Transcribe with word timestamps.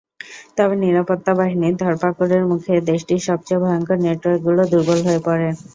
তবে 0.57 0.75
নিরাপত্তা 0.83 1.31
বাহিনীর 1.39 1.75
ধরপাকড়ের 1.81 2.43
মুখে 2.51 2.73
দেশটির 2.89 3.21
সবচেয়ে 3.27 3.61
ভয়ংকর 3.63 3.97
নেটওয়ার্কগুলো 4.05 4.61
দুর্বল 4.71 4.99
হয়ে 5.07 5.21
পড়ে। 5.27 5.47